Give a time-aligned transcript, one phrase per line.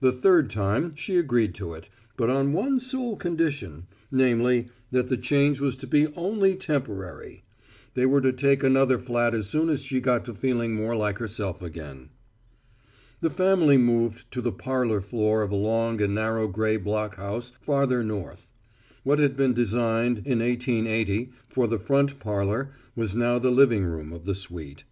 [0.00, 5.16] The third time she agreed to it, but on one sole condition, namely, that the
[5.16, 7.44] change was to be only temporary.
[7.94, 11.18] They were to take another flat as soon as she got to feeling more like
[11.18, 12.08] herself again.
[13.20, 17.52] The family moved to the parlor floor of a long and narrow gray block house
[17.60, 18.48] farther north.
[19.04, 24.12] What had been designed, in 1880, for the front parlor was now the living room
[24.12, 24.82] of the suite.